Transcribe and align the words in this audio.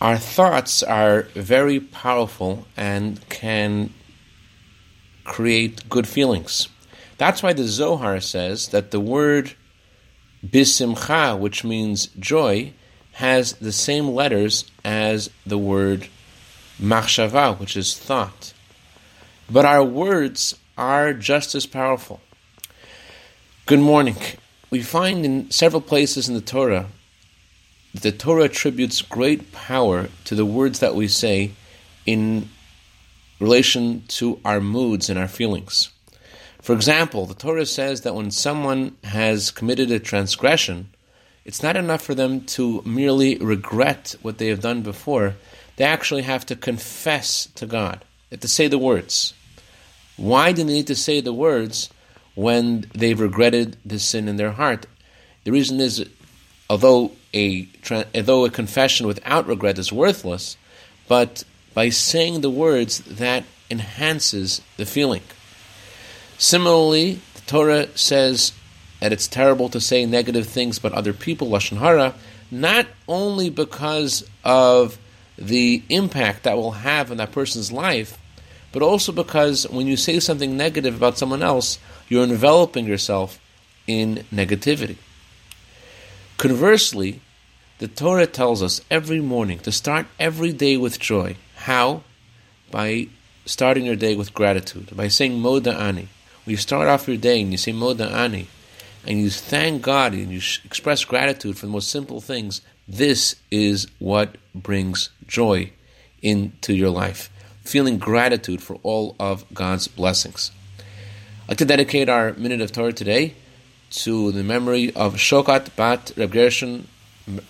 our 0.00 0.16
thoughts 0.16 0.82
are 0.82 1.22
very 1.34 1.78
powerful 1.78 2.66
and 2.76 3.26
can 3.28 3.92
create 5.24 5.88
good 5.88 6.08
feelings. 6.08 6.68
That's 7.18 7.42
why 7.42 7.52
the 7.52 7.64
Zohar 7.64 8.20
says 8.20 8.68
that 8.68 8.92
the 8.92 9.00
word 9.00 9.52
bisimcha, 10.44 11.38
which 11.38 11.64
means 11.64 12.06
joy, 12.18 12.72
has 13.12 13.52
the 13.54 13.72
same 13.72 14.08
letters 14.08 14.70
as 14.84 15.28
the 15.44 15.58
word 15.58 16.08
machshava, 16.80 17.58
which 17.58 17.76
is 17.76 17.98
thought. 17.98 18.54
But 19.50 19.66
our 19.66 19.84
words 19.84 20.58
are 20.78 21.12
just 21.12 21.54
as 21.54 21.66
powerful. 21.66 22.22
Good 23.66 23.80
morning. 23.80 24.16
We 24.70 24.80
find 24.80 25.26
in 25.26 25.50
several 25.50 25.82
places 25.82 26.28
in 26.28 26.34
the 26.34 26.40
Torah 26.40 26.86
the 27.94 28.12
Torah 28.12 28.44
attributes 28.44 29.02
great 29.02 29.52
power 29.52 30.08
to 30.24 30.34
the 30.34 30.46
words 30.46 30.78
that 30.78 30.94
we 30.94 31.08
say 31.08 31.52
in 32.06 32.48
relation 33.40 34.04
to 34.08 34.40
our 34.44 34.60
moods 34.60 35.10
and 35.10 35.18
our 35.18 35.28
feelings. 35.28 35.90
For 36.62 36.74
example, 36.74 37.26
the 37.26 37.34
Torah 37.34 37.66
says 37.66 38.02
that 38.02 38.14
when 38.14 38.30
someone 38.30 38.96
has 39.04 39.50
committed 39.50 39.90
a 39.90 39.98
transgression, 39.98 40.90
it's 41.44 41.62
not 41.62 41.76
enough 41.76 42.02
for 42.02 42.14
them 42.14 42.42
to 42.42 42.82
merely 42.84 43.38
regret 43.38 44.14
what 44.22 44.38
they 44.38 44.48
have 44.48 44.60
done 44.60 44.82
before. 44.82 45.36
They 45.76 45.84
actually 45.84 46.22
have 46.22 46.44
to 46.46 46.56
confess 46.56 47.46
to 47.54 47.66
God. 47.66 48.04
They 48.28 48.34
have 48.36 48.40
to 48.40 48.48
say 48.48 48.68
the 48.68 48.78
words. 48.78 49.32
Why 50.16 50.52
do 50.52 50.62
they 50.62 50.72
need 50.72 50.86
to 50.88 50.94
say 50.94 51.20
the 51.20 51.32
words 51.32 51.88
when 52.34 52.84
they've 52.94 53.18
regretted 53.18 53.78
the 53.84 53.98
sin 53.98 54.28
in 54.28 54.36
their 54.36 54.52
heart? 54.52 54.86
The 55.44 55.52
reason 55.52 55.80
is, 55.80 56.06
although 56.68 57.12
a 57.34 57.68
although 58.14 58.44
a 58.44 58.50
confession 58.50 59.06
without 59.06 59.46
regret 59.46 59.78
is 59.78 59.92
worthless, 59.92 60.56
but 61.08 61.44
by 61.74 61.88
saying 61.88 62.40
the 62.40 62.50
words 62.50 62.98
that 63.00 63.44
enhances 63.70 64.60
the 64.76 64.86
feeling. 64.86 65.22
Similarly, 66.38 67.20
the 67.34 67.40
Torah 67.42 67.96
says 67.96 68.52
that 69.00 69.12
it's 69.12 69.28
terrible 69.28 69.68
to 69.68 69.80
say 69.80 70.04
negative 70.06 70.46
things 70.46 70.78
about 70.78 70.92
other 70.92 71.12
people, 71.12 71.48
lashon 71.48 71.78
hara, 71.78 72.14
not 72.50 72.86
only 73.06 73.50
because 73.50 74.28
of 74.44 74.98
the 75.38 75.82
impact 75.88 76.42
that 76.42 76.56
will 76.56 76.72
have 76.72 77.10
on 77.10 77.18
that 77.18 77.32
person's 77.32 77.70
life, 77.70 78.18
but 78.72 78.82
also 78.82 79.12
because 79.12 79.68
when 79.68 79.86
you 79.86 79.96
say 79.96 80.20
something 80.20 80.56
negative 80.56 80.96
about 80.96 81.18
someone 81.18 81.42
else, 81.42 81.78
you're 82.08 82.24
enveloping 82.24 82.86
yourself 82.86 83.40
in 83.86 84.24
negativity. 84.32 84.96
Conversely, 86.40 87.20
the 87.80 87.86
Torah 87.86 88.26
tells 88.26 88.62
us 88.62 88.80
every 88.90 89.20
morning 89.20 89.58
to 89.58 89.70
start 89.70 90.06
every 90.18 90.54
day 90.54 90.78
with 90.78 90.98
joy. 90.98 91.36
How? 91.54 92.02
By 92.70 93.08
starting 93.44 93.84
your 93.84 93.94
day 93.94 94.16
with 94.16 94.32
gratitude, 94.32 94.96
by 94.96 95.08
saying 95.08 95.32
Modeh 95.32 95.78
Ani. 95.78 96.08
When 96.44 96.52
you 96.52 96.56
start 96.56 96.88
off 96.88 97.06
your 97.06 97.18
day 97.18 97.42
and 97.42 97.52
you 97.52 97.58
say 97.58 97.72
Modeh 97.72 98.10
Ani, 98.10 98.46
and 99.06 99.20
you 99.20 99.28
thank 99.28 99.82
God 99.82 100.14
and 100.14 100.30
you 100.30 100.40
express 100.64 101.04
gratitude 101.04 101.58
for 101.58 101.66
the 101.66 101.72
most 101.72 101.90
simple 101.90 102.22
things, 102.22 102.62
this 102.88 103.36
is 103.50 103.86
what 103.98 104.36
brings 104.54 105.10
joy 105.26 105.70
into 106.22 106.72
your 106.72 106.88
life 106.88 107.28
feeling 107.64 107.98
gratitude 107.98 108.62
for 108.62 108.80
all 108.82 109.14
of 109.20 109.44
God's 109.52 109.88
blessings. 109.88 110.52
I'd 111.42 111.48
like 111.50 111.58
to 111.58 111.64
dedicate 111.66 112.08
our 112.08 112.32
minute 112.32 112.62
of 112.62 112.72
Torah 112.72 112.94
today 112.94 113.34
to 113.90 114.32
the 114.32 114.42
memory 114.42 114.94
of 114.94 115.14
Shokat 115.16 115.74
Bat 115.76 116.12
Reb 116.16 116.32
Gershon, 116.32 116.86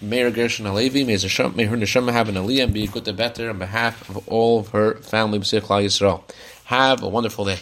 Meir 0.01 0.31
Gershon 0.31 0.67
Halevi. 0.67 1.05
May, 1.05 1.15
her 1.15 1.77
neshama 1.77 2.13
have 2.13 2.29
an 2.29 2.35
aliyah 2.35 2.65
and 2.65 2.75
be 2.75 2.87
good 2.87 3.05
to 3.05 3.13
better 3.13 3.51
on 3.51 3.59
behalf 3.59 4.09
of 4.09 4.27
all 4.29 4.61
of 4.61 4.69
her 4.69 4.95
family, 4.97 5.39
Yisrael. 5.39 6.23
Have 6.65 7.03
a 7.03 7.09
wonderful 7.09 7.45
day. 7.45 7.59